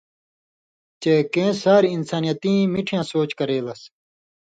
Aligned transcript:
چے 1.01 1.13
کیں 1.33 1.51
ساریۡ 1.61 1.93
اِنسانیتیں 1.95 2.59
مِٹھیۡاں 2.73 3.05
سُوچ 3.11 3.29
کرے 3.39 3.57
لَس۔ 3.65 3.81